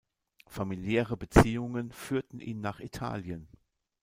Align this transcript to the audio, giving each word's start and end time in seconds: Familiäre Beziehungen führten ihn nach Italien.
Familiäre 0.47 1.15
Beziehungen 1.15 1.91
führten 1.91 2.39
ihn 2.39 2.59
nach 2.59 2.79
Italien. 2.79 3.47